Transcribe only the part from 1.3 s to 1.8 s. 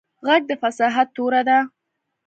ده